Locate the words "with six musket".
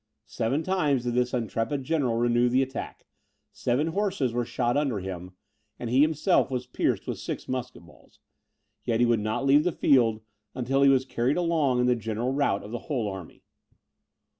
7.05-7.83